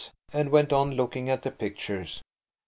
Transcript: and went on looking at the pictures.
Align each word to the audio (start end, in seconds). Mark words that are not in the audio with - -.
and 0.33 0.49
went 0.49 0.73
on 0.73 0.89
looking 0.95 1.29
at 1.29 1.43
the 1.43 1.51
pictures. 1.51 2.23